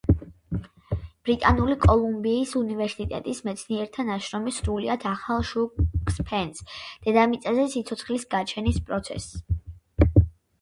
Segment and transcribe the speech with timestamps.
[1.27, 6.65] ბრიტანული კოლუმბიის უნივერსიტეტის მეცნიერთა ნაშრომი სრულიად ახალ შუქს ფენს
[7.05, 10.11] დედამიწაზე სიცოცხლის გაჩენის პროცესს.